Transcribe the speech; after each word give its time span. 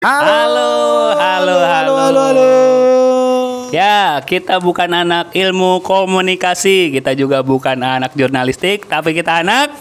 Halo, 0.00 1.12
halo, 1.12 1.60
halo, 1.60 1.92
halo, 1.92 2.20
halo. 2.32 2.50
Ya, 3.68 4.16
kita 4.24 4.56
bukan 4.56 4.88
anak 4.88 5.36
ilmu 5.36 5.84
komunikasi, 5.84 6.88
kita 6.88 7.12
juga 7.12 7.44
bukan 7.44 7.76
anak 7.76 8.16
jurnalistik, 8.16 8.88
tapi 8.88 9.12
kita 9.12 9.44
anak 9.44 9.76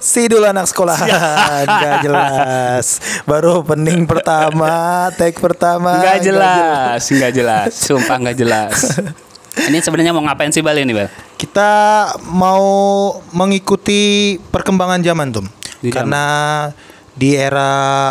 Sidul 0.00 0.48
anak 0.48 0.64
sekolahan 0.64 1.12
Gak 1.84 2.08
jelas. 2.08 3.04
Baru 3.28 3.60
opening 3.60 4.08
pertama 4.08 5.12
Take 5.12 5.36
pertama. 5.36 6.00
Nggak 6.00 6.24
jelas, 6.24 7.04
nggak 7.04 7.32
jelas, 7.36 7.70
sumpah 7.76 8.16
nggak 8.24 8.40
jelas. 8.40 8.96
Ini 9.68 9.76
sebenarnya 9.84 10.16
mau 10.16 10.24
ngapain 10.24 10.56
sih 10.56 10.64
Bal 10.64 10.80
ini, 10.80 10.96
Bal? 10.96 11.12
Kita 11.36 12.16
mau 12.32 12.64
mengikuti 13.36 14.40
perkembangan 14.40 15.04
zaman 15.04 15.36
tuh 15.36 15.44
Di 15.84 15.92
Karena 15.92 16.24
di 17.12 17.36
era 17.36 18.10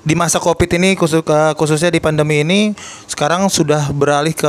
di 0.00 0.14
masa 0.14 0.38
covid 0.38 0.70
ini 0.72 0.94
khusus, 0.94 1.20
eh, 1.20 1.52
khususnya 1.52 1.88
di 1.88 1.98
pandemi 1.98 2.40
ini 2.40 2.72
sekarang 3.04 3.46
sudah 3.46 3.90
beralih 3.90 4.32
ke 4.32 4.48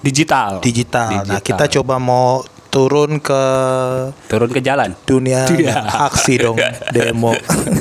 Digital. 0.00 0.60
digital. 0.60 1.12
Nah 1.12 1.36
Digital. 1.36 1.44
kita 1.44 1.64
coba 1.74 1.96
mau 1.96 2.40
turun 2.66 3.18
ke 3.18 3.42
turun 4.26 4.48
ke 4.48 4.62
jalan. 4.62 4.94
dunia 5.02 5.42
Iya. 5.50 6.06
aksi 6.06 6.38
dong 6.38 6.54
demo 6.94 7.34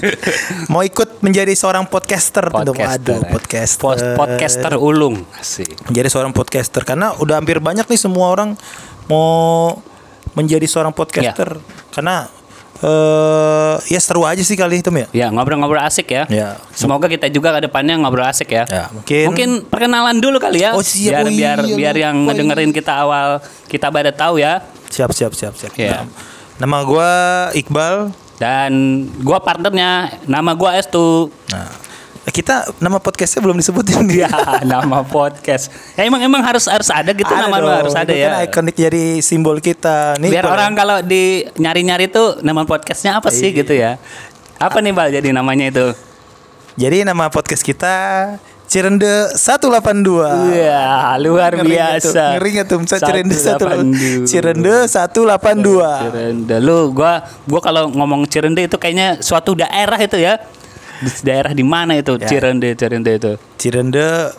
mau 0.73 0.81
ikut 0.81 1.21
menjadi 1.21 1.53
seorang 1.53 1.85
podcaster. 1.85 2.43
Podcaster. 2.43 2.89
aduh 2.91 3.21
ya. 3.21 3.29
podcaster 3.29 3.79
Pos- 3.79 4.07
podcaster 4.17 4.73
ulung. 4.75 5.23
Asik. 5.33 5.77
menjadi 5.85 6.09
seorang 6.09 6.33
podcaster 6.33 6.81
karena 6.83 7.13
udah 7.15 7.37
hampir 7.37 7.61
banyak 7.61 7.85
nih 7.85 8.01
semua 8.01 8.33
orang 8.33 8.57
mau 9.05 9.77
menjadi 10.33 10.65
seorang 10.65 10.91
podcaster 10.91 11.55
Iya. 11.55 11.65
karena 11.91 12.15
eh 12.79 13.75
ya 13.87 13.99
seru 13.99 14.23
aja 14.23 14.39
sih 14.39 14.55
kali 14.55 14.79
itu 14.79 14.87
ya 14.89 15.07
Ya, 15.11 15.27
ngobrol-ngobrol 15.29 15.79
asik 15.79 16.09
ya. 16.09 16.23
Ya. 16.27 16.55
Semoga 16.71 17.05
kita 17.05 17.27
juga 17.27 17.51
ke 17.51 17.67
depannya 17.67 17.95
ngobrol 17.95 18.23
asik 18.23 18.49
ya. 18.49 18.63
Ya, 18.65 18.87
mungkin- 18.89 19.27
mungkin 19.27 19.49
perkenalan 19.67 20.17
dulu 20.17 20.37
kali 20.37 20.63
ya. 20.63 20.71
Oh, 20.73 20.81
siap. 20.81 21.21
Biar 21.21 21.25
Oh, 21.25 21.31
biar 21.31 21.57
iya, 21.61 21.75
biar 21.75 21.95
yang 21.97 22.15
lupa 22.17 22.31
ngedengerin 22.31 22.71
kita 22.71 22.93
awal 22.97 23.39
kita 23.65 23.87
pada 23.89 24.11
tahu 24.11 24.39
ya. 24.39 24.63
siap 24.89 25.13
siap 25.13 25.31
siap 25.31 25.53
siap 25.53 25.73
Ya. 25.75 26.01
nama 26.57 26.81
gua 26.81 27.11
Iqbal 27.53 28.09
Dan 28.39 28.71
gua 29.19 29.37
partnernya 29.37 30.15
nama 30.25 30.55
gua 30.55 30.73
Estu. 30.73 31.29
nah 31.47 31.67
kita 32.29 32.55
nama 32.77 32.97
podcastnya 32.97 33.41
belum 33.41 33.57
disebutin 33.57 34.05
Ya, 34.23 34.29
nama 34.61 35.01
podcast. 35.01 35.69
Ya 35.93 36.05
emang 36.05 36.19
emang 36.19 36.41
harus 36.41 36.65
harus 36.65 36.89
ada 36.89 37.11
gitu 37.11 37.27
Ada 37.27 37.47
nama 37.47 37.57
dong, 37.57 37.71
harus 37.85 37.95
ada 37.95 38.11
itu 38.11 38.19
ya. 38.19 38.29
kan 38.29 38.39
ikonik 38.45 38.75
jadi 38.75 39.03
simbol 39.19 39.57
kita 39.57 40.17
nih 40.17 40.29
Biar 40.31 40.45
orang 40.45 40.71
kalau 40.73 40.99
di 40.99 41.45
nyari-nyari 41.55 42.07
tuh 42.07 42.39
nama 42.41 42.63
podcastnya 42.63 43.17
apa 43.17 43.29
sih 43.29 43.51
Iya. 43.51 43.59
gitu 43.63 43.73
ya. 43.73 43.91
Apa 44.57 44.79
nih 44.79 44.91
Bal 44.91 45.09
jadi 45.09 45.31
namanya 45.31 45.69
itu? 45.69 45.87
Jadi 46.75 47.03
nama 47.03 47.27
podcast 47.27 47.61
kita 47.61 47.95
Cirende 48.69 49.33
182. 49.33 50.53
Iya, 50.53 51.17
luar 51.17 51.57
Ngeri 51.57 51.73
biasa. 51.73 52.37
Ngeri 52.37 52.51
tuh? 52.69 52.77
Misalnya 52.85 53.01
Cirende 53.01 53.35
182. 53.35 54.29
182. 54.29 54.29
Cirende 54.29 54.73
182. 54.85 56.05
Cirende. 56.05 56.55
Lu 56.61 56.93
gua 56.93 57.25
gua 57.49 57.61
kalau 57.65 57.89
ngomong 57.89 58.29
Cirende 58.29 58.61
itu 58.61 58.77
kayaknya 58.77 59.17
suatu 59.19 59.57
daerah 59.57 59.97
itu 59.97 60.21
ya. 60.21 60.37
Di 60.99 61.11
daerah 61.23 61.51
di 61.55 61.63
mana 61.63 61.95
itu 61.95 62.19
Ya. 62.19 62.27
Cirende 62.27 62.75
Cirende 62.75 63.11
itu? 63.15 63.31
Cirende 63.55 64.35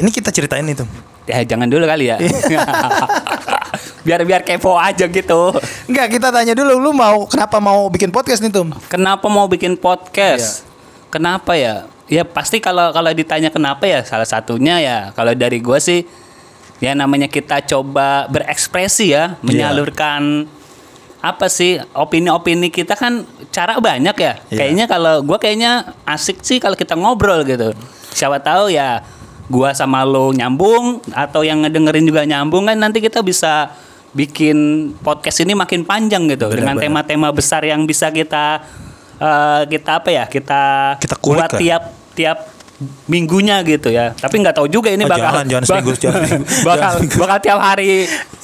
ini 0.00 0.08
kita 0.12 0.32
ceritain 0.32 0.64
itu. 0.68 0.84
Ya 1.28 1.44
jangan 1.44 1.68
dulu 1.68 1.84
kali 1.84 2.08
ya. 2.08 2.16
Iya. 2.20 2.64
biar 4.06 4.24
biar 4.24 4.40
kepo 4.40 4.80
aja 4.80 5.04
gitu. 5.04 5.52
Enggak, 5.84 6.16
kita 6.16 6.32
tanya 6.32 6.56
dulu 6.56 6.80
lu 6.80 6.90
mau 6.96 7.28
kenapa 7.28 7.60
mau 7.60 7.92
bikin 7.92 8.08
podcast 8.08 8.40
nih, 8.40 8.48
Tum? 8.48 8.72
Kenapa 8.88 9.28
mau 9.28 9.44
bikin 9.44 9.76
podcast? 9.76 10.64
Kenapa 11.12 11.52
ya? 11.56 11.84
Ya 12.08 12.24
pasti 12.24 12.56
kalau 12.56 12.88
kalau 12.96 13.12
ditanya 13.12 13.52
kenapa 13.52 13.84
ya 13.84 14.00
salah 14.00 14.24
satunya 14.24 14.80
ya 14.80 14.98
kalau 15.12 15.36
dari 15.36 15.60
gua 15.60 15.76
sih 15.76 16.08
ya 16.80 16.96
namanya 16.96 17.28
kita 17.28 17.60
coba 17.68 18.24
berekspresi 18.32 19.12
ya, 19.12 19.36
menyalurkan 19.44 20.48
apa 21.20 21.46
sih 21.46 21.76
opini-opini 21.92 22.68
kita 22.68 22.94
kan 22.94 23.22
cara 23.48 23.74
banyak 23.76 24.14
ya. 24.14 24.32
Iya. 24.44 24.56
Kayaknya 24.56 24.84
kalau 24.86 25.14
gua 25.20 25.36
kayaknya 25.36 25.72
asik 26.04 26.40
sih 26.40 26.56
kalau 26.56 26.74
kita 26.74 26.94
ngobrol 26.94 27.42
gitu. 27.42 27.74
Siapa 28.10 28.38
tahu 28.38 28.68
ya 28.68 29.02
gua 29.46 29.72
sama 29.72 30.02
lo 30.02 30.30
nyambung 30.30 31.02
atau 31.10 31.40
yang 31.40 31.60
ngedengerin 31.60 32.04
juga 32.04 32.22
nyambung 32.22 32.64
kan 32.64 32.76
nanti 32.76 32.98
kita 32.98 33.18
bisa 33.20 33.72
bikin 34.08 34.56
podcast 34.96 35.40
ini 35.40 35.52
makin 35.52 35.82
panjang 35.82 36.24
gitu 36.26 36.48
dengan 36.48 36.74
Benar-benar. 36.74 37.04
tema-tema 37.04 37.28
besar 37.30 37.60
yang 37.62 37.82
bisa 37.82 38.08
kita 38.08 38.62
eh, 39.14 39.62
kita 39.66 39.90
apa 39.96 40.10
ya 40.10 40.24
kita 40.24 40.62
Kita 40.96 41.16
kulik 41.16 41.38
buat 41.38 41.50
lah. 41.50 41.60
tiap 41.60 41.82
tiap 42.12 42.38
minggunya 43.04 43.58
gitu 43.62 43.88
ya 43.88 44.12
tapi 44.12 44.38
nggak 44.38 44.54
tahu 44.54 44.66
juga 44.66 44.88
ini 44.88 45.02
Oh, 45.02 45.10
bakal 45.10 45.42
jangan, 45.42 45.44
jangan 45.46 45.64
seminggu, 45.66 45.92
jangan 45.94 46.20
seminggu. 46.24 46.46
bakal 46.62 46.76
Jangan 46.78 46.92
seminggu. 46.94 47.16
bakal 47.18 47.38
tiap 47.38 47.58
hari 47.58 47.90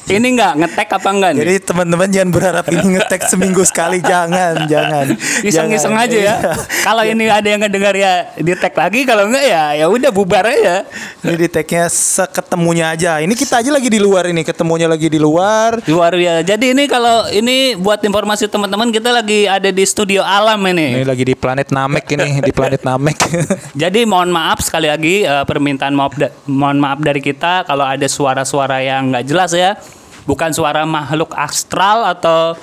ini 0.05 0.37
nggak 0.37 0.53
ngetek 0.61 0.89
apa 0.93 1.09
enggak 1.09 1.31
nih 1.33 1.41
Jadi 1.41 1.55
teman-teman 1.65 2.09
jangan 2.13 2.31
berharap 2.31 2.65
ini 2.69 2.85
ngetek 2.97 3.23
seminggu 3.25 3.63
sekali, 3.65 4.05
jangan, 4.05 4.69
jangan. 4.69 5.17
iseng-iseng 5.41 5.97
aja 5.97 6.13
ya. 6.13 6.37
Iya. 6.37 6.53
Kalau 6.85 7.03
ini 7.03 7.25
ada 7.29 7.49
yang 7.49 7.61
ngedengar 7.65 7.95
ya 7.97 8.29
di 8.37 8.53
tag 8.53 8.77
lagi, 8.77 9.09
kalau 9.09 9.29
enggak 9.29 9.45
ya 9.49 9.65
ya 9.81 9.87
udah 9.89 10.11
bubar 10.13 10.45
aja. 10.45 10.85
Ini 11.25 11.37
di 11.41 11.49
tagnya 11.49 11.89
seketemunya 11.89 12.93
aja. 12.93 13.21
Ini 13.25 13.33
kita 13.33 13.65
aja 13.65 13.71
lagi 13.73 13.89
di 13.89 13.97
luar 13.97 14.29
ini, 14.29 14.45
ketemunya 14.45 14.85
lagi 14.85 15.09
di 15.09 15.17
luar. 15.17 15.81
Luar 15.89 16.13
biasa. 16.13 16.41
Jadi 16.45 16.77
ini 16.77 16.85
kalau 16.85 17.25
ini 17.33 17.73
buat 17.75 18.05
informasi 18.05 18.45
teman-teman 18.49 18.93
kita 18.93 19.09
lagi 19.09 19.49
ada 19.49 19.73
di 19.73 19.85
studio 19.89 20.21
alam 20.21 20.61
Ini 20.61 21.01
ini. 21.01 21.05
lagi 21.05 21.25
di 21.25 21.33
planet 21.33 21.73
Namek 21.73 22.05
ini, 22.13 22.45
di 22.45 22.53
planet 22.53 22.85
Namek. 22.85 23.19
Jadi 23.83 24.05
mohon 24.05 24.29
maaf 24.29 24.61
sekali 24.61 24.89
lagi 24.89 25.25
eh, 25.25 25.45
permintaan 25.45 25.97
maaf 25.97 26.13
da- 26.17 26.33
mohon 26.45 26.77
maaf 26.77 27.01
dari 27.01 27.25
kita 27.25 27.65
kalau 27.65 27.89
ada 27.89 28.05
suara-suara 28.05 28.85
yang 28.85 29.13
nggak 29.13 29.25
jelas 29.25 29.53
ya. 29.53 29.77
Bukan 30.25 30.51
suara 30.57 30.89
makhluk 30.89 31.33
astral 31.37 32.09
atau 32.09 32.57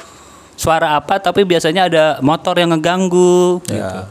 suara 0.57 0.97
apa 0.97 1.17
tapi 1.17 1.41
biasanya 1.45 1.89
ada 1.89 2.05
motor 2.21 2.57
yang 2.57 2.73
ngeganggu. 2.73 3.61
Ya. 3.69 4.09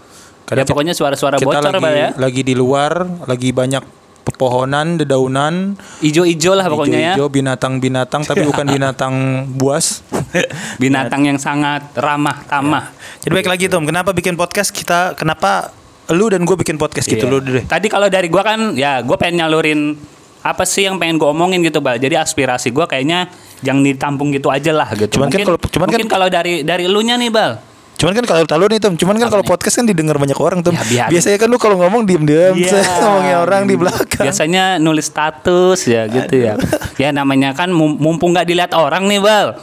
Gitu. 0.50 0.58
Ya 0.58 0.64
pokoknya 0.66 0.94
suara-suara 0.98 1.38
kita 1.38 1.46
bocor 1.46 1.78
lagi 1.78 1.94
ya. 1.94 2.08
lagi 2.18 2.42
di 2.42 2.58
luar, 2.58 3.06
lagi 3.30 3.54
banyak 3.54 3.86
pepohonan, 4.26 4.98
dedaunan, 4.98 5.78
Ijo-ijo 6.02 6.58
lah 6.58 6.66
pokoknya 6.66 6.98
ya. 6.98 7.02
hijau-hijau, 7.14 7.30
binatang-binatang 7.30 8.26
tapi 8.26 8.42
bukan 8.50 8.66
binatang 8.66 9.46
buas. 9.54 10.02
Binatang 10.82 11.26
yang 11.26 11.38
sangat 11.38 11.90
ramah 11.98 12.46
tamah. 12.46 12.94
Jadi 13.22 13.30
baik 13.34 13.50
lagi 13.50 13.64
Tom, 13.66 13.86
kenapa 13.86 14.14
bikin 14.14 14.38
podcast 14.38 14.70
kita? 14.70 15.14
Kenapa 15.18 15.70
lu 16.10 16.26
dan 16.30 16.42
gue 16.42 16.56
bikin 16.58 16.78
podcast 16.78 17.06
gitu 17.06 17.26
Iya. 17.26 17.32
lu 17.34 17.38
deh? 17.42 17.64
Tadi 17.66 17.86
kalau 17.86 18.10
dari 18.10 18.26
gua 18.26 18.42
kan 18.42 18.74
ya 18.74 19.02
gua 19.02 19.14
pengen 19.18 19.46
nyalurin 19.46 19.94
apa 20.40 20.64
sih 20.64 20.84
yang 20.84 20.96
pengen 20.96 21.16
gua 21.16 21.30
omongin 21.30 21.60
gitu, 21.60 21.78
Bal. 21.78 21.96
Jadi 21.96 22.16
aspirasi 22.16 22.70
gua 22.70 22.84
kayaknya 22.84 23.28
jangan 23.60 23.82
ditampung 23.82 24.28
gitu 24.30 24.48
aja 24.48 24.72
lah 24.72 24.88
gitu. 24.92 25.20
Cuman 25.20 25.28
kan 25.28 25.40
mungkin 25.40 25.46
kalau- 25.46 25.60
cuman 25.68 25.86
kan- 25.88 26.08
kalau 26.08 26.28
dari 26.28 26.62
dari 26.62 26.84
elunya 26.84 27.14
nih, 27.14 27.28
Bal. 27.28 27.52
Cuman 28.00 28.16
kan 28.16 28.24
kalau 28.24 28.48
tahu 28.48 28.64
nih 28.64 28.80
Tom, 28.80 28.96
cuman 28.96 29.20
kan 29.20 29.28
kalau 29.28 29.44
podcast 29.44 29.76
kan 29.76 29.84
didengar 29.84 30.16
banyak 30.16 30.32
orang 30.34 30.64
Tom. 30.64 30.72
Ya, 30.88 31.04
Biasanya 31.06 31.36
kan 31.36 31.52
lu 31.52 31.60
kalau 31.60 31.76
ngomong 31.76 32.08
diem-diem, 32.08 32.56
Iya. 32.56 32.80
ngomongin 33.04 33.36
orang 33.36 33.62
di 33.68 33.76
belakang. 33.76 34.24
Biasanya 34.24 34.80
nulis 34.80 35.04
status 35.04 35.84
ya 35.84 36.08
gitu 36.08 36.32
ya. 36.32 36.56
Ya 36.96 37.12
namanya 37.12 37.52
kan 37.52 37.68
mum- 37.68 38.00
mumpung 38.00 38.32
nggak 38.32 38.48
dilihat 38.48 38.72
orang 38.72 39.04
nih, 39.04 39.20
Bal. 39.20 39.60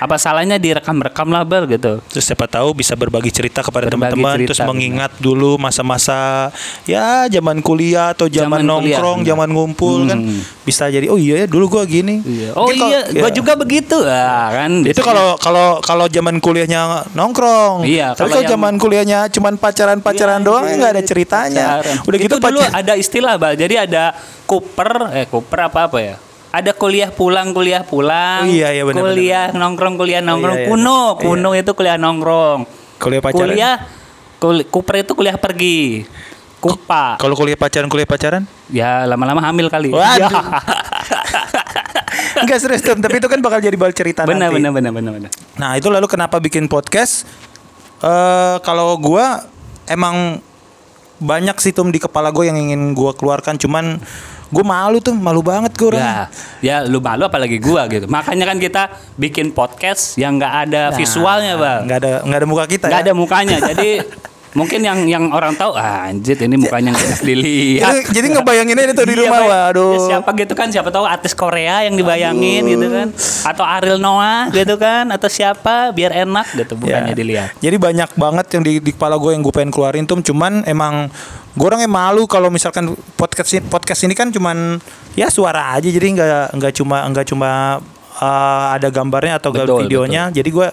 Apa 0.00 0.16
salahnya 0.16 0.56
direkam-rekam 0.56 1.28
lah, 1.28 1.44
Bal 1.44 1.68
gitu. 1.68 2.00
Terus 2.08 2.24
siapa 2.24 2.48
tahu 2.48 2.72
bisa 2.72 2.96
berbagi 2.96 3.28
cerita 3.28 3.60
kepada 3.60 3.86
teman-teman, 3.86 4.40
terus 4.42 4.56
mengingat 4.60 5.12
dulu 5.16 5.60
masa-masa 5.60 6.48
ya 6.82 7.28
zaman 7.28 7.60
kuliah 7.60 8.10
atau 8.10 8.24
zaman, 8.24 8.64
Zaman 8.64 8.80
kuliah, 8.80 8.96
nongkrong, 8.96 9.18
benar. 9.20 9.28
zaman 9.28 9.48
ngumpul 9.50 9.96
kan 10.06 10.18
bisa 10.62 10.86
jadi 10.86 11.06
oh 11.06 11.16
iya 11.16 11.44
ya 11.44 11.46
dulu 11.46 11.68
gua 11.68 11.84
gini. 11.84 12.24
Oh 12.54 12.64
Mungkin 12.66 12.80
kalau- 12.80 12.90
iya, 12.90 13.00
gua 13.14 13.28
ya. 13.28 13.34
juga 13.34 13.52
begitu. 13.54 13.96
Ah, 14.02 14.48
kan. 14.50 14.72
Itu 14.82 15.00
kalau 15.00 15.36
kalau 15.36 15.78
kalau 15.80 16.08
zaman 16.08 16.40
kuliahnya 16.40 17.12
nongkrong. 17.12 17.84
Iya, 17.84 18.16
Tapi 18.16 18.32
kalau 18.32 18.48
zaman 18.48 18.74
kuliahnya 18.76 19.28
cuman 19.28 19.54
pacaran-pacaran 19.54 20.40
Iya, 20.40 20.46
doang 20.46 20.64
iya, 20.64 20.76
nggak 20.76 20.92
ada 20.92 21.02
ceritanya. 21.04 21.66
Pacaran. 21.76 21.96
Udah 22.02 22.18
gitu 22.18 22.28
itu 22.30 22.36
dulu 22.40 22.58
pacar- 22.58 22.72
ada 22.74 22.92
istilah 22.94 23.34
bal 23.36 23.52
jadi 23.52 23.74
ada 23.84 24.04
Cooper 24.44 24.90
eh 25.12 25.26
Cooper 25.26 25.60
apa 25.62 25.80
apa 25.84 25.98
ya 25.98 26.16
ada 26.50 26.72
kuliah 26.72 27.08
pulang 27.08 27.50
kuliah 27.50 27.80
pulang 27.80 28.42
Oh, 28.42 28.48
iya, 28.48 28.70
iya, 28.70 28.82
benar, 28.82 29.02
kuliah 29.04 29.46
nongkrong 29.50 29.94
kuliah 29.94 30.18
nongkrong 30.18 30.56
iya, 30.56 30.64
iya. 30.64 30.70
kuno 30.70 31.00
kuno 31.16 31.50
itu 31.52 31.70
kuliah 31.72 31.94
nongkrong 31.94 32.66
kuliah 32.98 33.20
pacaran. 33.20 33.40
kuliah 33.46 33.74
kul- 34.36 34.66
Cooper 34.66 34.94
itu 35.00 35.12
kuliah 35.12 35.36
pergi 35.36 36.04
kupa 36.58 37.16
Kalau 37.16 37.32
kuliah 37.32 37.54
pacaran 37.54 37.86
kuliah 37.86 38.04
pacaran? 38.04 38.44
ya 38.68 39.02
lama-lama 39.04 39.40
hamil 39.40 39.66
kali 39.66 39.88
Waduh. 39.88 40.28
Ya. 40.28 40.28
Enggak 42.36 42.58
serius 42.58 42.82
Tom, 42.82 42.98
tapi 42.98 43.16
itu 43.16 43.26
kan 43.26 43.38
bakal 43.38 43.58
jadi 43.58 43.74
bal 43.74 43.92
cerita 43.92 44.24
benar 44.24 44.48
nanti. 44.48 44.58
benar 44.58 44.70
benar 44.72 44.92
benar 44.92 45.12
benar 45.14 45.30
Nah, 45.56 45.74
itu 45.74 45.86
lalu 45.86 46.06
kenapa 46.06 46.38
bikin 46.38 46.66
podcast? 46.66 47.28
Eh 47.98 48.56
kalau 48.60 48.96
gua 48.96 49.44
emang 49.86 50.40
banyak 51.18 51.52
sih 51.58 51.70
Tom 51.70 51.88
di 51.88 51.98
kepala 51.98 52.28
gue 52.28 52.44
yang 52.44 52.56
ingin 52.56 52.92
gua 52.92 53.12
keluarkan 53.12 53.56
cuman 53.56 54.00
gue 54.50 54.64
malu 54.66 54.98
tuh 54.98 55.14
malu 55.14 55.40
banget 55.40 55.70
gue 55.72 55.88
orang 55.88 56.02
Ya, 56.02 56.18
ya 56.60 56.76
lu 56.82 56.98
malu 56.98 57.22
apalagi 57.22 57.56
gua 57.56 57.86
gitu. 57.86 58.10
Makanya 58.10 58.50
kan 58.50 58.58
kita 58.58 58.82
bikin 59.14 59.54
podcast 59.54 60.18
yang 60.18 60.36
nggak 60.36 60.54
ada 60.66 60.82
Nah, 60.90 60.98
visualnya, 60.98 61.54
Bang. 61.54 61.86
nggak 61.86 61.98
ada 61.98 62.12
nggak 62.26 62.38
ada 62.38 62.48
muka 62.50 62.64
kita 62.66 62.86
nggak 62.90 63.00
ya 63.00 63.06
ada 63.06 63.14
mukanya 63.14 63.56
jadi 63.62 63.90
Mungkin 64.50 64.82
yang 64.82 65.06
yang 65.06 65.30
orang 65.30 65.54
tahu 65.54 65.78
ah, 65.78 66.10
anjir 66.10 66.34
ini 66.36 66.58
mukanya 66.58 66.90
nggak 66.90 67.06
enak 67.06 67.20
Jadi, 67.20 67.30
dilihat. 67.30 67.94
jadi 68.10 68.26
ngebayanginnya 68.34 68.84
itu 68.90 69.02
di 69.04 69.14
Iya, 69.14 69.20
rumah 69.22 69.38
Bay. 69.38 69.48
waduh. 69.48 69.92
Ya, 69.94 69.98
siapa 70.10 70.30
gitu 70.34 70.52
kan 70.54 70.66
siapa 70.68 70.90
tahu 70.90 71.06
artis 71.06 71.32
Korea 71.32 71.86
yang 71.86 71.94
dibayangin 71.94 72.66
gitu 72.66 72.86
kan 72.86 73.08
atau 73.46 73.62
Ariel 73.62 73.96
Noah 73.96 74.50
gitu 74.50 74.74
kan 74.74 75.06
atau 75.08 75.26
siapa 75.26 75.90
biar 75.90 76.10
enak 76.16 76.50
gitu 76.56 76.74
bukannya 76.74 77.14
Ya. 77.14 77.18
dilihat. 77.18 77.48
Jadi 77.58 77.76
banyak 77.78 78.10
banget 78.14 78.46
yang 78.50 78.62
di, 78.62 78.72
di 78.78 78.90
kepala 78.90 79.14
gue 79.16 79.30
yang 79.30 79.40
gue 79.40 79.54
pengen 79.54 79.70
keluarin 79.70 80.02
tuh 80.02 80.18
cuman 80.18 80.66
emang 80.66 81.06
gue 81.50 81.66
orangnya 81.66 81.86
malu 81.86 82.26
kalau 82.26 82.50
misalkan 82.50 82.90
podcast 83.14 83.54
ini, 83.54 83.62
podcast 83.64 84.02
ini 84.02 84.14
kan 84.14 84.30
cuman 84.30 84.82
ya 85.14 85.26
suara 85.26 85.74
aja 85.74 85.86
jadi 85.86 86.06
nggak 86.10 86.58
nggak 86.58 86.72
cuma 86.74 87.06
nggak 87.06 87.26
cuma 87.26 87.50
uh, 88.16 88.66
ada 88.70 88.86
gambarnya 88.86 89.38
atau 89.38 89.50
Betul, 89.50 89.86
videonya 89.86 90.30
jadi 90.30 90.46
gue 90.46 90.68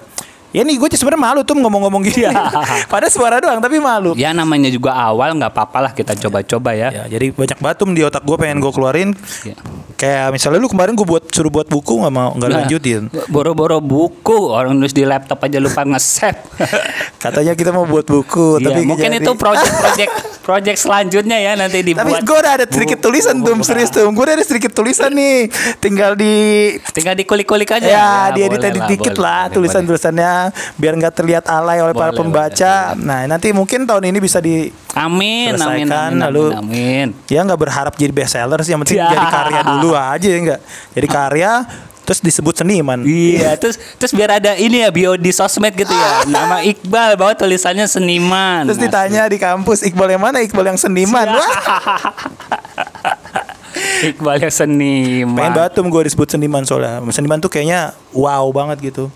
ya 0.49 0.61
nih 0.61 0.75
gue 0.75 0.87
sebenarnya 0.89 1.19
malu 1.21 1.41
tuh 1.41 1.53
ngomong-ngomong 1.53 2.01
gini 2.01 2.23
pada 2.91 3.07
suara 3.07 3.37
doang 3.37 3.59
tapi 3.59 3.77
malu 3.77 4.15
Ya 4.15 4.31
namanya 4.31 4.67
juga 4.67 4.91
awal 4.91 5.33
nggak 5.33 5.49
apa-apa 5.49 5.77
lah 5.79 5.91
kita 5.91 6.15
coba-coba 6.17 6.71
ya. 6.71 6.89
ya 6.89 7.03
jadi 7.09 7.29
banyak 7.29 7.57
batum 7.57 7.91
di 7.91 8.01
otak 8.01 8.21
gue 8.21 8.35
pengen 8.35 8.57
gue 8.57 8.69
keluarin 8.69 9.11
Ya. 9.43 9.53
kayak 9.95 10.31
misalnya 10.31 10.57
lu 10.57 10.67
kemarin 10.67 10.93
gue 10.93 11.03
buat 11.03 11.27
suruh 11.27 11.49
buat 11.49 11.65
buku 11.65 11.99
nggak 11.99 12.13
mau 12.13 12.31
nggak 12.33 12.47
Nah, 12.47 12.57
lanjutin 12.61 13.01
Boro-boro 13.27 13.77
buku 13.77 14.37
orang 14.47 14.71
nulis 14.73 14.91
di 14.91 15.03
laptop 15.03 15.41
aja 15.41 15.57
lupa 15.57 15.83
nge-save. 15.83 16.39
katanya 17.23 17.51
kita 17.51 17.69
mau 17.69 17.83
buat 17.83 18.03
buku 18.03 18.57
Iya, 18.57 18.65
tapi 18.67 18.81
mungkin 18.83 19.09
jadi. 19.09 19.19
itu 19.19 19.31
project-project 19.33 20.13
project 20.47 20.79
selanjutnya 20.79 21.35
ya 21.35 21.51
nanti 21.53 21.83
Tapi 21.83 21.91
dibuat. 21.91 22.23
gue 22.23 22.37
udah 22.39 22.53
ada 22.55 22.65
sedikit 22.65 22.97
tulisan 22.97 23.35
tuh 23.37 23.51
serius 23.61 23.91
tuh. 23.91 24.07
Gue 24.07 24.23
udah 24.23 24.33
ada 24.33 24.45
sedikit 24.47 24.71
tulisan 24.71 25.11
nih. 25.11 25.51
Tinggal 25.77 26.15
di 26.15 26.35
Tinggal 26.89 27.13
dikulik-kulik 27.13 27.67
aja. 27.69 27.83
ya, 27.83 28.07
di 28.31 28.41
boleh 28.41 28.55
edit 28.63 28.79
lah, 28.79 28.87
dikit 28.87 29.11
boleh, 29.11 29.25
lah 29.27 29.41
boleh, 29.43 29.53
tulisan-tulisannya 29.59 30.31
biar 30.73 30.93
nggak 30.95 31.13
terlihat 31.13 31.43
alay 31.45 31.83
oleh 31.83 31.91
para 31.91 32.09
Boleh, 32.09 32.19
pembaca. 32.23 32.73
Nah, 32.95 33.27
nanti 33.27 33.51
mungkin 33.51 33.83
tahun 33.83 34.07
ini 34.07 34.17
bisa 34.17 34.39
di 34.39 34.71
boleh. 34.71 34.95
Amin, 34.97 35.53
amin, 35.53 35.85
amin, 35.85 36.17
lalu- 36.17 36.49
amin, 36.49 36.63
amin. 37.13 37.29
ya 37.29 37.43
nggak 37.43 37.59
berharap 37.59 37.93
jadi 37.93 38.09
best 38.09 38.33
seller 38.33 38.57
sih 38.61 38.71
yang 38.71 38.81
penting 38.81 38.97
Ya. 38.97 39.13
jadi 39.13 39.27
karya 39.29 39.61
dulu 39.67 39.89
aja 39.93 40.25
ya 40.25 40.37
enggak. 40.39 40.61
Jadi 40.89 41.07
karya 41.07 41.51
terus 42.07 42.23
disebut 42.23 42.55
seniman. 42.55 43.03
Iya, 43.03 43.59
terus 43.59 43.75
terus 43.99 44.15
biar 44.15 44.39
ada 44.39 44.55
ini 44.55 44.79
ya 44.79 44.87
bio 44.95 45.19
di 45.19 45.27
sosmed 45.35 45.75
gitu 45.75 45.91
ya. 45.91 46.23
Nama 46.23 46.63
Iqbal 46.63 47.19
bahwa 47.19 47.35
tulisannya 47.35 47.83
seniman. 47.83 48.63
Terus 48.63 48.79
ditanya 48.79 49.27
di 49.27 49.35
kampus 49.35 49.83
Iqbal 49.83 50.15
yang 50.15 50.23
mana? 50.23 50.39
Iqbal 50.39 50.71
yang 50.71 50.79
seniman. 50.79 51.27
Wah, 51.35 51.51
Iqbal 54.15 54.39
yang 54.39 54.55
seniman. 54.55 55.35
pengen 55.35 55.51
banget 55.59 55.71
tuh 55.75 55.83
gue 55.83 56.03
disebut 56.07 56.27
seniman 56.31 56.63
soalnya. 56.63 57.03
Seniman 57.11 57.43
tuh 57.43 57.51
kayaknya 57.51 57.91
wow 58.15 58.47
banget 58.55 58.95
gitu. 58.95 59.11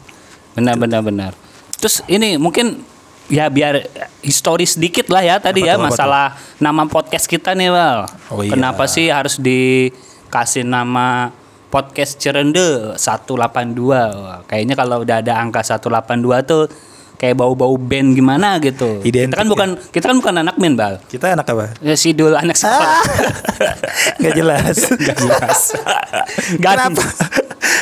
Benar 0.59 0.75
benar 0.75 0.99
benar. 0.99 1.31
Terus 1.79 2.03
ini 2.11 2.35
mungkin 2.35 2.83
ya 3.31 3.47
biar 3.47 3.87
historis 4.19 4.75
sedikit 4.75 5.07
lah 5.07 5.23
ya 5.23 5.39
tadi 5.39 5.63
Apa 5.63 5.67
ya 5.71 5.73
tuh, 5.79 5.83
masalah 5.87 6.25
nama 6.59 6.83
podcast 6.91 7.23
kita 7.23 7.55
nih, 7.55 7.71
Bal. 7.71 8.11
Oh, 8.27 8.43
iya. 8.43 8.51
Kenapa 8.51 8.83
sih 8.91 9.07
harus 9.07 9.39
dikasih 9.39 10.67
nama 10.67 11.31
podcast 11.71 12.19
Cerende 12.19 12.99
182? 12.99 13.79
Wah, 13.79 14.43
kayaknya 14.43 14.75
kalau 14.75 15.07
udah 15.07 15.23
ada 15.23 15.39
angka 15.39 15.63
182 15.63 16.43
tuh 16.43 16.67
kayak 17.15 17.37
bau-bau 17.39 17.77
band 17.79 18.17
gimana 18.17 18.59
gitu. 18.59 18.99
Identik 19.07 19.31
kita 19.31 19.39
kan 19.39 19.47
ya. 19.47 19.51
bukan 19.55 19.69
kita 19.93 20.05
kan 20.11 20.17
bukan 20.19 20.35
anak 20.43 20.55
band, 20.59 20.75
Bal. 20.75 20.95
Kita 21.07 21.31
anak 21.31 21.47
apa? 21.47 21.71
Ya 21.79 21.95
Sidul 21.95 22.35
anak 22.35 22.59
sekolah. 22.59 23.01
Gak 24.25 24.33
jelas. 24.35 24.77
Gak 24.91 25.17
jelas. 25.17 25.59
garing. 26.65 26.91
Kenapa? 26.91 27.03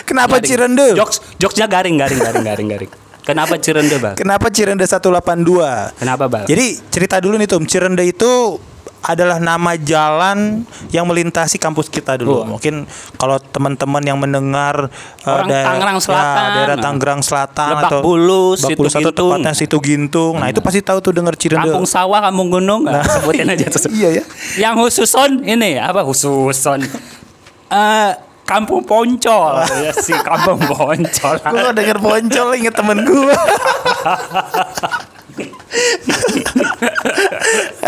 Kenapa 0.05 0.35
Garing. 0.37 0.49
Cirende? 0.49 0.87
Jokes 0.93 1.17
jokesnya 1.41 1.65
garing 1.65 1.97
garing 1.97 2.19
garing 2.21 2.45
garing 2.45 2.69
garing. 2.69 2.91
Kenapa 3.29 3.61
Cirende, 3.61 4.01
Bal? 4.01 4.17
Kenapa 4.17 4.49
Cirende 4.49 4.89
182? 4.89 6.01
Kenapa, 6.01 6.25
Bal? 6.25 6.49
Jadi 6.49 6.81
cerita 6.89 7.21
dulu 7.21 7.37
nih 7.37 7.45
Tum, 7.45 7.61
Cirende 7.69 8.01
itu 8.01 8.57
adalah 8.99 9.39
nama 9.39 9.79
jalan 9.79 10.67
yang 10.91 11.07
melintasi 11.07 11.55
kampus 11.55 11.87
kita 11.87 12.19
dulu. 12.19 12.43
Oh. 12.43 12.45
Mungkin 12.57 12.83
kalau 13.15 13.39
teman-teman 13.39 14.03
yang 14.03 14.19
mendengar 14.19 14.91
uh, 15.23 15.29
Orang 15.29 15.47
Tangerang 15.47 15.99
Selatan. 16.03 16.35
ya, 16.35 16.55
daerah 16.55 16.77
Tangerang 16.77 17.21
Selatan 17.23 17.69
Lebak 17.79 17.89
atau 17.89 17.99
Bulus, 18.03 18.59
Lebak 18.59 18.69
Situ 18.69 18.79
Bulus 18.79 18.93
atau 18.99 19.11
tepatnya 19.15 19.53
Situ 19.55 19.77
Gintung. 19.79 20.33
Nah, 20.35 20.47
itu 20.51 20.59
pasti 20.59 20.83
tahu 20.83 20.99
tuh 20.99 21.15
denger 21.15 21.35
Cirende. 21.39 21.71
Kampung 21.71 21.87
sawah, 21.87 22.19
kampung 22.19 22.51
gunung, 22.51 22.83
nggak? 22.83 23.03
sebutin 23.07 23.47
aja 23.55 23.65
tuh. 23.71 23.87
Iya 23.91 24.09
ya. 24.19 24.23
Yang 24.59 24.73
khususon 24.83 25.47
ini 25.47 25.79
apa 25.79 26.03
khususon? 26.03 26.83
Eh 27.69 28.11
kampung 28.43 28.81
Poncol, 28.81 29.61
ya 29.85 29.93
si 29.93 30.09
kampung 30.25 30.57
Poncol. 30.73 31.35
Gue 31.37 31.69
denger 31.69 32.01
poncol 32.01 32.47
inget 32.57 32.73
temen 32.73 33.05
gue. 33.05 33.35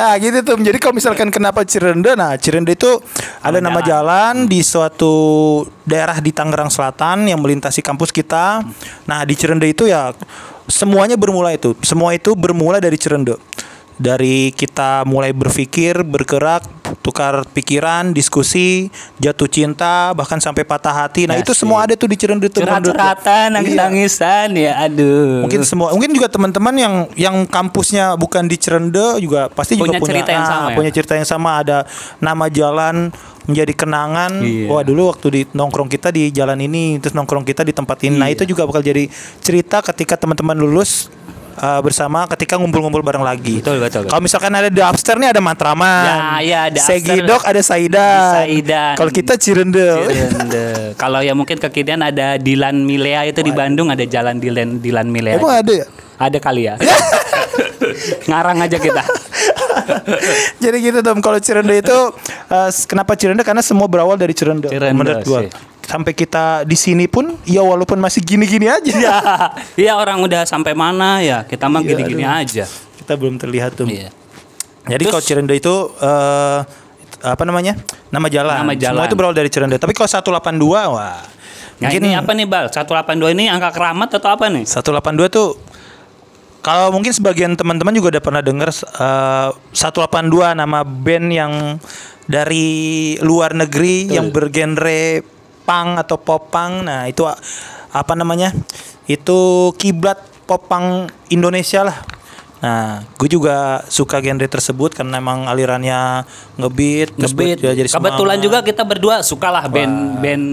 ah 0.02 0.18
gitu 0.18 0.42
tuh. 0.42 0.58
Jadi 0.58 0.82
kalau 0.82 0.98
misalkan 0.98 1.30
kenapa 1.30 1.62
Cirende, 1.62 2.18
nah 2.18 2.34
Cirende 2.42 2.74
itu 2.74 2.98
ada 3.46 3.62
Nama 3.62 3.70
nama 3.70 3.80
jalan 3.86 4.50
di 4.50 4.66
suatu 4.66 5.14
daerah 5.86 6.18
di 6.18 6.34
Tangerang 6.34 6.74
Selatan 6.74 7.30
yang 7.30 7.38
melintasi 7.38 7.86
kampus 7.86 8.10
kita. 8.10 8.66
Nah 9.06 9.20
di 9.22 9.38
Cirende 9.38 9.70
itu 9.70 9.86
ya 9.86 10.10
semuanya 10.66 11.14
bermula 11.14 11.54
itu. 11.54 11.78
Semua 11.86 12.18
itu 12.18 12.34
bermula 12.34 12.82
dari 12.82 12.98
Cirende. 12.98 13.38
Dari 14.02 14.50
kita 14.50 15.06
mulai 15.06 15.30
berpikir, 15.30 16.02
bergerak, 16.02 16.66
tukar 17.00 17.46
pikiran, 17.48 18.10
diskusi, 18.12 18.90
jatuh 19.18 19.46
cinta, 19.46 20.10
bahkan 20.12 20.42
sampai 20.42 20.66
patah 20.66 21.06
hati. 21.06 21.30
Nah 21.30 21.38
itu 21.38 21.54
Asik. 21.54 21.62
semua 21.62 21.86
ada 21.86 21.94
tuh 21.94 22.10
di 22.10 22.18
Cirende 22.18 22.50
gua. 22.50 22.58
Curhat-curhatan, 22.58 23.48
Iya 23.48 23.54
nangis-nangisan 23.54 24.48
ya 24.54 24.74
aduh. 24.82 25.46
mungkin 25.46 25.62
semua 25.62 25.94
mungkin 25.94 26.12
juga 26.12 26.28
teman-teman 26.28 26.74
yang 26.74 26.94
yang 27.14 27.36
kampusnya 27.46 28.18
bukan 28.18 28.46
di 28.46 28.58
Cerende 28.58 29.18
juga 29.18 29.48
pasti 29.48 29.78
Punya 29.78 29.94
juga 29.94 30.02
punya 30.02 30.10
cerita 30.18 30.30
yang 30.32 30.44
ah, 30.44 30.50
sama 30.50 30.66
ya? 30.66 30.76
punya 30.76 30.92
cerita 30.92 31.14
yang 31.14 31.28
sama 31.28 31.50
ada 31.58 31.78
nama 32.18 32.46
jalan 32.48 32.96
menjadi 33.44 33.74
kenangan 33.76 34.32
Iya. 34.40 34.66
wah 34.66 34.82
dulu 34.82 35.02
waktu 35.10 35.28
di 35.30 35.42
nongkrong 35.52 35.90
kita 35.90 36.10
di 36.10 36.30
jalan 36.30 36.58
ini 36.60 36.98
terus 36.98 37.14
nongkrong 37.14 37.44
kita 37.44 37.62
di 37.62 37.72
tempat 37.72 37.98
ini 38.02 38.16
nah 38.16 38.26
Iya. 38.26 38.38
itu 38.38 38.44
juga 38.48 38.66
bakal 38.66 38.82
jadi 38.82 39.06
cerita 39.40 39.82
ketika 39.84 40.18
teman-teman 40.18 40.58
lulus 40.58 41.10
uh, 41.54 41.80
bersama 41.80 42.24
ketika 42.30 42.56
ngumpul-ngumpul 42.56 43.00
bareng 43.00 43.22
lagi 43.22 43.60
Betul, 43.60 43.80
betul, 43.80 44.06
betul. 44.06 44.12
kalau 44.12 44.22
misalkan 44.22 44.52
ada 44.52 44.68
di 44.68 44.80
upstairs 44.80 45.18
nih 45.18 45.30
ada 45.30 45.42
Matraman 45.42 46.06
Ya, 46.06 46.18
ya, 46.40 46.60
ada 46.68 46.80
Segidok 46.80 47.42
ada 47.42 47.62
Saidan 47.62 48.46
Saidan. 48.46 48.94
kalau 48.96 49.12
kita 49.12 49.36
Cirende 49.36 49.88
Cirende. 50.06 50.66
Kalau 50.96 51.20
yang 51.20 51.36
mungkin 51.36 51.58
kekinian 51.58 52.02
ada 52.02 52.36
Dilan 52.36 52.82
Milea 52.82 53.26
itu 53.26 53.40
di 53.40 53.52
Bandung 53.52 53.90
ada 53.90 54.04
jalan 54.04 54.38
Dilan 54.38 54.80
Dilan 54.80 55.08
Milea. 55.08 55.36
emang 55.36 55.54
ada 55.58 55.74
ya 55.74 55.88
Ada 56.18 56.38
kali 56.38 56.70
ya. 56.70 56.78
Ngarang 58.30 58.62
aja 58.62 58.78
kita. 58.78 59.02
Jadi 60.60 60.78
gitu 60.80 61.00
Tom, 61.02 61.18
kalau 61.18 61.42
Cirende 61.42 61.74
itu 61.74 61.98
eh, 62.48 62.70
kenapa 62.86 63.18
Cirende 63.18 63.42
karena 63.42 63.66
semua 63.66 63.90
berawal 63.90 64.16
dari 64.16 64.32
Cirende. 64.32 64.70
Cirende 64.70 64.94
menurut 64.94 65.26
gua. 65.26 65.42
sih. 65.42 65.50
Sampai 65.92 66.16
kita 66.16 66.64
di 66.64 66.74
sini 66.74 67.04
pun 67.06 67.36
ya 67.44 67.60
walaupun 67.60 68.00
masih 68.00 68.24
gini-gini 68.24 68.72
aja. 68.72 68.94
Ya, 68.96 69.18
iya 69.76 69.94
orang 69.94 70.24
udah 70.24 70.48
sampai 70.48 70.72
mana 70.72 71.20
ya? 71.20 71.44
Kita 71.44 71.68
mah 71.68 71.84
Iya, 71.84 71.90
gini-gini 71.92 72.24
aduh. 72.24 72.42
aja. 72.48 72.66
Kita 72.96 73.14
belum 73.20 73.36
terlihat 73.36 73.76
tuh. 73.76 73.92
Iya. 73.92 74.08
Jadi 74.88 75.04
Terus- 75.04 75.12
kalau 75.12 75.24
Cirende 75.24 75.54
itu 75.54 75.74
eh 76.00 76.60
apa 77.22 77.44
namanya? 77.44 77.76
Nama 78.08 78.28
jalan. 78.28 78.56
Nama 78.64 78.74
jalan. 78.74 78.98
Semua 78.98 79.10
itu 79.12 79.18
berawal 79.20 79.36
dari 79.36 79.52
Cirende. 79.52 79.76
Tapi 79.76 79.92
kalau 79.92 80.08
182 80.08 80.88
wah 80.90 81.20
Nah, 81.82 81.90
mungkin 81.90 82.02
ini 82.06 82.14
apa 82.14 82.32
nih, 82.32 82.46
Bal? 82.46 82.70
182 82.70 83.34
ini 83.34 83.50
angka 83.50 83.74
keramat 83.74 84.14
atau 84.14 84.30
apa 84.30 84.46
nih? 84.48 84.70
182 84.70 85.28
tuh 85.28 85.58
kalau 86.62 86.94
mungkin 86.94 87.10
sebagian 87.10 87.58
teman-teman 87.58 87.90
juga 87.92 88.14
udah 88.14 88.22
pernah 88.22 88.42
dengar 88.46 88.70
eh, 88.70 89.50
182 89.74 90.54
nama 90.54 90.86
band 90.86 91.28
yang 91.34 91.54
dari 92.30 92.70
luar 93.20 93.58
negeri 93.58 94.06
Betul. 94.06 94.14
yang 94.14 94.28
bergenre 94.30 95.26
punk 95.62 95.98
atau 95.98 96.16
pop 96.16 96.48
punk. 96.48 96.84
Nah, 96.84 97.06
itu 97.06 97.24
a- 97.24 97.38
apa 97.90 98.14
namanya? 98.14 98.52
Itu 99.06 99.72
kiblat 99.76 100.18
pop 100.44 100.66
punk 100.66 101.10
Indonesia 101.28 101.84
lah. 101.84 101.98
Nah, 102.62 103.02
gue 103.18 103.26
juga 103.28 103.82
suka 103.88 104.22
genre 104.22 104.46
tersebut 104.46 104.94
karena 104.94 105.18
emang 105.18 105.50
alirannya 105.50 106.22
ngebeat, 106.56 107.10
terus 107.16 107.34
Ngebeat. 107.34 107.58
buat- 107.58 107.66
ya 107.66 107.72
jadi 107.74 107.90
Kebetulan 107.90 108.38
semangat. 108.38 108.46
juga 108.46 108.58
kita 108.62 108.84
berdua 108.86 109.16
sukalah 109.22 109.66
band 109.66 110.22
band 110.22 110.46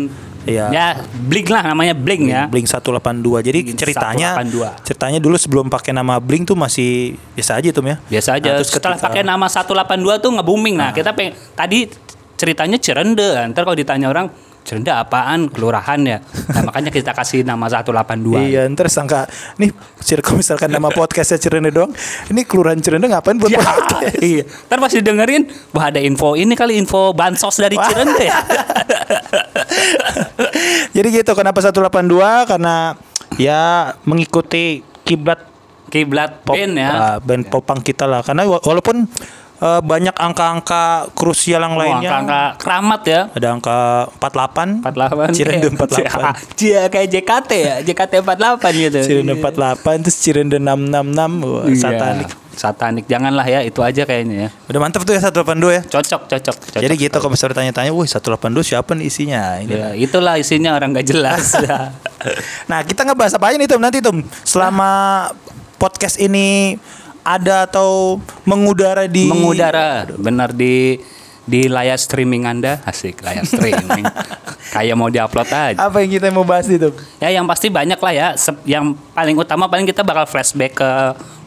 Iya. 0.48 0.72
ya 0.72 0.86
Blink 1.28 1.52
lah 1.52 1.60
namanya 1.60 1.92
Blink 1.92 2.24
ya. 2.24 2.48
Blink 2.48 2.64
182. 2.64 3.44
Jadi 3.44 3.60
Blink 3.60 3.76
ceritanya 3.76 4.40
182. 4.40 4.72
ceritanya 4.80 5.18
dulu 5.20 5.36
sebelum 5.36 5.68
pakai 5.68 5.92
nama 5.92 6.16
Blink 6.16 6.48
tuh 6.48 6.56
masih 6.56 7.12
biasa 7.36 7.60
aja 7.60 7.68
tuh 7.68 7.84
ya. 7.84 8.00
Biasa 8.08 8.40
aja. 8.40 8.48
Nah, 8.48 8.56
terus 8.56 8.72
Setelah 8.72 8.96
ketika- 8.96 9.08
pakai 9.12 9.22
nama 9.22 9.44
182 9.44 10.16
tuh 10.16 10.32
nge-booming. 10.32 10.80
Nah, 10.80 10.96
kita 10.96 11.12
pengen 11.12 11.36
tadi 11.52 11.92
ceritanya 12.34 12.80
Cirende. 12.80 13.36
Ntar 13.52 13.60
kalau 13.62 13.76
ditanya 13.76 14.08
orang 14.08 14.32
Cirende 14.68 14.92
apaan? 14.92 15.48
Kelurahan 15.48 15.96
ya. 16.00 16.20
Nah, 16.52 16.62
makanya 16.62 16.92
kita 16.92 17.10
kasih 17.10 17.40
nama 17.40 17.64
182. 17.64 18.36
Iya, 18.44 18.68
ntar 18.68 18.86
sangka 18.86 19.24
nih 19.56 19.72
circle 19.98 20.36
misalkan 20.36 20.68
nama 20.68 20.92
podcastnya 20.92 21.40
Cirende 21.40 21.72
doang. 21.72 21.88
Ini 22.28 22.44
kelurahan 22.44 22.76
Cirende 22.76 23.08
ngapain 23.08 23.34
buat 23.34 23.48
Ya, 23.48 23.64
podcast? 23.64 24.20
iya. 24.20 24.44
Ntar 24.44 24.78
pasti 24.78 25.00
dengerin, 25.00 25.42
wah 25.72 25.88
ada 25.88 25.98
info 25.98 26.36
ini 26.36 26.52
kali 26.52 26.76
info 26.76 27.10
bansos 27.10 27.56
dari. 27.56 27.80
Cirende 27.80 28.20
ya. 28.22 28.36
Jadi 30.92 31.08
gitu 31.14 31.32
kenapa 31.32 31.58
182 31.60 32.04
karena 32.44 32.92
ya 33.36 33.62
mengikuti 34.04 34.84
kiblat 35.04 35.40
kiblat 35.88 36.44
pop, 36.44 36.52
band 36.52 36.74
ya. 36.76 36.90
ah, 36.90 37.16
band 37.18 37.48
popang 37.48 37.80
kita 37.80 38.04
lah. 38.04 38.20
Karena 38.20 38.44
wa- 38.44 38.60
walaupun 38.60 39.08
eh, 39.58 39.80
banyak 39.80 40.14
angka-angka 40.14 40.82
krusial 41.12 41.60
yang 41.60 41.74
Oh, 41.74 41.80
lainnya. 41.80 42.08
angka-angka 42.08 42.40
keramat 42.56 43.02
ya. 43.04 43.20
Ada 43.30 43.48
angka 43.50 43.76
48. 44.16 44.82
48 44.82 45.34
Cirende 45.34 45.68
kayak- 45.74 46.34
48. 46.46 46.56
Dia 46.56 46.80
kayak 46.86 47.08
JKT 47.08 47.50
ya, 47.52 47.74
JKT 47.82 48.12
48 48.20 48.72
gitu. 48.72 48.98
Cirende 49.02 49.34
48 49.34 49.98
terus 50.00 50.16
Cirende 50.16 50.56
666. 50.56 51.42
Wah, 51.42 51.64
Iya. 51.64 51.76
satanik. 51.76 52.28
Satanik 52.58 53.06
janganlah 53.06 53.46
ya, 53.46 53.62
itu 53.62 53.78
aja 53.80 54.02
kayaknya 54.02 54.36
ya. 54.36 54.48
Udah 54.66 54.80
mantep 54.80 55.02
tuh 55.02 55.14
ya 55.14 55.22
182 55.22 55.70
ya. 55.70 55.82
Cocok, 55.84 56.26
cocok, 56.26 56.56
cocok. 56.58 56.80
Jadi 56.80 56.94
gitu 56.96 57.16
kalau 57.16 57.30
misalnya 57.30 57.54
tanya-tanya, 57.56 57.90
wih 57.92 58.02
182 58.04 58.26
siapa 58.64 58.98
nih 58.98 59.06
isinya? 59.06 59.42
Ini. 59.56 59.70
Ya, 59.70 59.88
itulah 59.94 60.34
isinya 60.36 60.74
orang 60.74 60.90
gak 60.92 61.06
jelas. 61.06 61.54
Nah 62.66 62.82
kita 62.82 63.02
ngebahas 63.02 63.30
apa 63.32 63.46
aja 63.46 63.56
nih 63.56 63.70
Tum 63.70 63.78
nanti 63.78 64.02
Tum 64.02 64.18
Selama 64.42 64.90
podcast 65.76 66.18
ini 66.18 66.74
ada 67.24 67.68
atau 67.68 68.22
mengudara 68.44 69.06
di 69.08 69.28
Mengudara, 69.28 70.06
benar 70.16 70.54
di 70.54 70.98
di 71.48 71.64
layar 71.64 71.96
streaming 71.96 72.44
Anda, 72.44 72.84
asik 72.84 73.24
layar 73.24 73.48
streaming. 73.48 74.04
Kayak 74.76 74.94
mau 75.00 75.08
diupload 75.08 75.48
aja. 75.48 75.80
Apa 75.80 76.04
yang 76.04 76.12
kita 76.12 76.28
mau 76.28 76.44
bahas 76.44 76.68
nih 76.68 76.76
Tum? 76.76 76.92
Ya 77.24 77.32
yang 77.32 77.48
pasti 77.48 77.72
banyak 77.72 77.96
lah 77.96 78.12
ya. 78.12 78.28
Yang 78.68 79.00
paling 79.16 79.32
utama 79.32 79.64
paling 79.64 79.88
kita 79.88 80.04
bakal 80.04 80.28
flashback 80.28 80.76
ke 80.76 80.90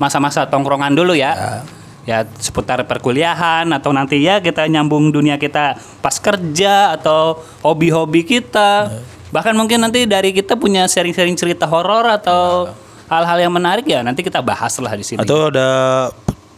masa-masa 0.02 0.50
tongkrongan 0.50 0.98
dulu 0.98 1.14
ya. 1.14 1.62
Ya 2.02 2.26
seputar 2.42 2.82
perkuliahan 2.90 3.70
atau 3.70 3.94
nanti 3.94 4.18
ya 4.26 4.42
kita 4.42 4.66
nyambung 4.66 5.14
dunia 5.14 5.38
kita 5.38 5.78
pas 6.02 6.18
kerja 6.18 6.98
atau 6.98 7.38
hobi-hobi 7.62 8.26
kita. 8.26 8.90
Bahkan 9.30 9.54
mungkin 9.54 9.86
nanti 9.86 10.10
dari 10.10 10.34
kita 10.34 10.58
punya 10.58 10.90
sharing-sharing 10.90 11.38
cerita 11.38 11.70
horor 11.70 12.10
atau 12.10 12.74
hal-hal 13.12 13.38
yang 13.44 13.52
menarik 13.52 13.84
ya 13.84 14.00
nanti 14.00 14.24
kita 14.24 14.40
bahas 14.40 14.72
lah 14.80 14.96
di 14.96 15.04
sini. 15.04 15.20
Atau 15.20 15.52
ada 15.52 16.08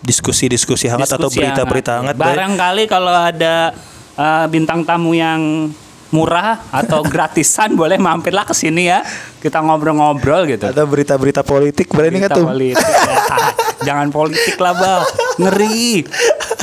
diskusi-diskusi 0.06 0.86
hangat 0.86 1.10
atau 1.10 1.26
Diskusi 1.26 1.42
berita-berita 1.42 1.92
hangat 1.98 2.16
dari- 2.16 2.30
Barangkali 2.38 2.84
kalau 2.86 3.10
ada 3.10 3.74
uh, 4.14 4.46
bintang 4.46 4.86
tamu 4.86 5.18
yang 5.18 5.74
murah 6.14 6.62
atau 6.70 7.02
gratisan 7.14 7.74
boleh 7.74 7.98
mampirlah 7.98 8.46
ke 8.46 8.54
sini 8.54 8.86
ya. 8.86 9.02
Kita 9.42 9.66
ngobrol-ngobrol 9.66 10.46
gitu. 10.46 10.70
Atau 10.70 10.86
berita-berita 10.86 11.42
politik 11.42 11.90
berani 11.90 12.22
nggak 12.22 12.38
Tum? 12.38 12.46
politik 12.46 12.86
ya. 12.86 13.18
Jangan 13.88 14.16
politik 14.16 14.56
lah 14.64 14.74
bang 14.80 15.04
Ngeri 15.44 16.08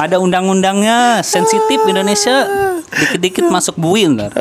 Ada 0.00 0.16
undang-undangnya 0.16 1.20
Sensitif 1.20 1.85
Indonesia 1.85 2.49
Dikit-dikit 2.88 3.44
masuk 3.52 3.76
bui 3.76 4.09
ntar 4.09 4.32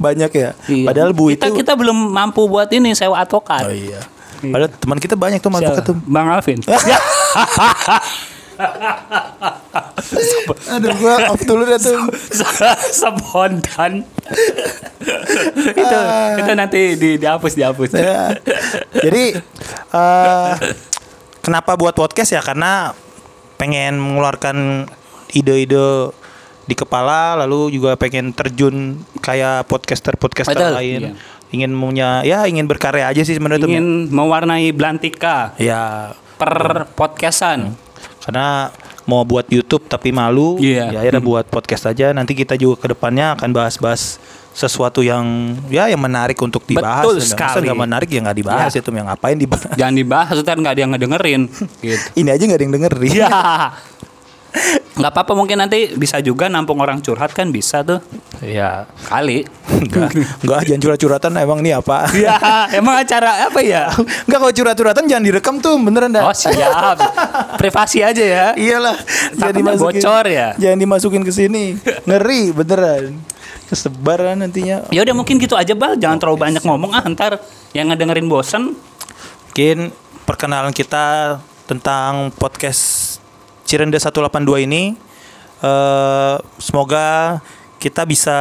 Banyak 0.00 0.32
ya. 0.32 0.56
Iya. 0.72 0.86
Padahal 0.88 1.12
Bu 1.12 1.28
kita, 1.36 1.52
itu 1.52 1.60
kita 1.60 1.76
belum 1.76 2.16
mampu 2.16 2.48
buat 2.48 2.72
ini 2.72 2.96
Sewa 2.96 3.20
advokat 3.20 3.68
Oh 3.68 3.76
iya. 3.76 4.00
Padahal 4.40 4.70
teman 4.72 4.98
kita 4.98 5.14
banyak 5.14 5.38
tuh 5.38 5.48
Siapa? 5.48 5.60
advokat 5.62 5.84
tuh. 5.86 5.96
Bang 6.06 6.28
Alvin 6.28 6.60
Aduh 10.66 10.92
gua 10.96 11.28
off 11.28 11.42
dulu 11.44 11.68
dah 11.68 11.76
tuh. 11.76 12.00
Spontan 12.96 14.00
Itu 15.76 15.98
Itu 16.40 16.52
nanti 16.56 16.96
di, 16.96 17.20
dihapus 17.20 17.52
Dihapus 17.52 17.90
Ya. 17.96 18.32
Jadi 18.96 19.36
eh 19.92 20.52
kenapa 21.44 21.76
buat 21.76 21.94
podcast 21.94 22.32
ya? 22.32 22.40
Karena 22.40 22.90
pengen 23.56 24.00
mengeluarkan 24.00 24.88
ide-ide 25.32 26.10
di 26.66 26.74
kepala, 26.74 27.38
lalu 27.38 27.78
juga 27.78 27.94
pengen 27.94 28.34
terjun 28.34 28.98
kayak 29.22 29.70
podcaster-podcaster 29.70 30.58
Betul, 30.58 30.74
lain. 30.74 31.00
iya. 31.00 31.12
Ingin 31.48 31.70
punya, 31.72 32.20
ya 32.22 32.42
ingin 32.44 32.64
berkarya 32.64 33.06
aja 33.06 33.22
sih 33.22 33.32
sebenarnya 33.32 33.62
tuh. 33.62 33.70
Ingin 33.70 34.10
mewarnai 34.10 34.70
Belantika 34.70 35.54
Ya, 35.56 36.12
Per 36.36 36.54
podcastan 36.92 37.78
karena 38.20 38.74
mau 39.06 39.22
buat 39.22 39.46
YouTube 39.46 39.86
tapi 39.86 40.10
malu, 40.10 40.58
Iya. 40.58 40.90
ya 40.90 40.98
akhirnya 41.00 41.22
buat 41.22 41.46
podcast 41.46 41.86
aja. 41.86 42.10
Nanti 42.10 42.34
kita 42.34 42.58
juga 42.58 42.82
ke 42.82 42.86
depannya 42.90 43.38
akan 43.38 43.54
bahas-bahas 43.54 44.18
sesuatu 44.50 44.98
yang 44.98 45.22
ya 45.68 45.86
yang 45.86 46.00
menarik 46.00 46.34
untuk 46.36 46.64
dibahas. 46.64 47.04
Betul 47.04 47.22
Masa 47.22 47.30
sekali. 47.30 47.68
nggak 47.68 47.78
menarik 47.78 48.08
ya 48.08 48.20
nggak 48.24 48.38
dibahas 48.40 48.72
Ya. 48.72 48.80
itu 48.82 48.88
yang 48.90 49.06
ngapain 49.06 49.36
dibahas. 49.36 49.70
Jangan 49.76 49.94
dibahas 49.94 50.36
Ntar 50.42 50.56
nggak 50.58 50.74
ada 50.74 50.80
yang 50.82 50.92
ngedengerin 50.96 51.42
gitu 51.86 52.06
Ini 52.16 52.28
aja 52.32 52.42
nggak 52.42 52.58
ada 52.58 52.64
yang 52.66 52.74
dengerin. 52.74 53.10
Ya. 53.14 53.30
Nggak 54.96 55.12
apa-apa 55.12 55.32
mungkin 55.36 55.60
nanti 55.60 55.92
bisa 55.92 56.24
juga 56.24 56.48
nampung 56.48 56.80
orang 56.80 57.04
curhat 57.04 57.36
kan 57.36 57.52
bisa 57.52 57.84
tuh. 57.84 58.00
Ya, 58.40 58.88
Kali. 59.08 59.44
enggak, 59.68 60.08
enggak 60.40 60.60
jangan 60.64 60.80
curhat-curhatan 60.80 61.32
emang 61.36 61.60
nih 61.60 61.76
apa? 61.76 62.08
ya, 62.16 62.36
emang 62.80 62.96
acara 62.96 63.48
apa 63.48 63.60
ya? 63.60 63.92
Enggak 64.24 64.38
kalau 64.40 64.54
curhat-curhatan 64.56 65.04
jangan 65.04 65.24
direkam 65.24 65.54
tuh, 65.60 65.76
beneran 65.76 66.16
dah. 66.16 66.24
Oh, 66.24 66.32
siap. 66.32 66.96
Privasi 67.60 68.00
aja 68.00 68.24
ya. 68.24 68.46
Iyalah, 68.56 68.96
Takutnya 69.36 69.76
bocor 69.76 70.24
ya? 70.32 70.48
Jangan 70.56 70.78
dimasukin 70.80 71.22
ke 71.24 71.32
sini. 71.32 71.76
Ngeri 72.08 72.56
beneran. 72.56 73.20
Kesebar 73.68 74.22
kan 74.32 74.36
nantinya. 74.40 74.88
Ya 74.94 75.04
udah 75.04 75.12
mungkin 75.12 75.36
gitu 75.36 75.58
aja, 75.58 75.76
Bal. 75.76 76.00
Jangan 76.00 76.16
terlalu 76.22 76.38
banyak 76.40 76.62
ngomong 76.64 76.96
ah, 76.96 77.04
ntar 77.12 77.42
yang 77.76 77.92
ngedengerin 77.92 78.30
bosen. 78.30 78.78
Mungkin 79.52 79.92
perkenalan 80.24 80.72
kita 80.72 81.36
tentang 81.66 82.30
podcast 82.38 83.18
Cirende 83.66 83.98
182 83.98 84.22
ini 84.62 84.94
eh 85.58 86.34
semoga 86.56 87.40
kita 87.76 88.04
bisa 88.04 88.38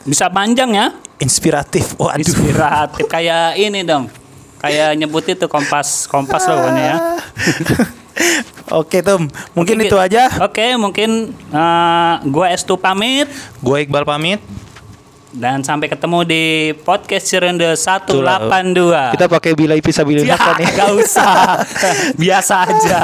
Bisa 0.00 0.28
panjang 0.28 0.70
ya. 0.70 0.86
inspiratif. 1.18 1.92
Oh, 1.96 2.06
aduh. 2.06 2.22
Inspiratif 2.22 3.04
kayak 3.06 3.58
ini 3.58 3.82
dong. 3.82 4.08
Kayak 4.56 4.92
nyebut 4.94 5.24
itu 5.26 5.44
kompas 5.44 6.04
kompas 6.06 6.44
loh 6.46 6.56
pokoknya 6.58 6.84
ya. 6.86 6.96
Oke, 8.80 9.00
Tom. 9.00 9.26
Mungkin 9.50 9.76
Mungkin- 9.76 9.80
itu 9.82 9.96
aja. 9.96 10.28
Oke, 10.40 10.76
mungkin 10.76 11.10
eh, 11.32 12.14
gua 12.24 12.46
Estu 12.48 12.76
pamit 12.76 13.26
Gue 13.58 13.82
Iqbal 13.82 14.04
pamit. 14.04 14.38
dan 15.30 15.62
sampai 15.62 15.86
ketemu 15.86 16.26
di 16.26 16.44
podcast 16.76 17.22
Cirende 17.24 17.70
182. 17.70 19.14
Kita 19.14 19.30
pakai 19.30 19.54
bila 19.54 19.78
bisa 19.78 20.02
bila 20.02 20.26
ya, 20.26 20.34
nih. 20.34 20.66
gak 20.74 20.90
usah. 20.92 21.62
Biasa 22.20 22.54
aja. 22.66 23.00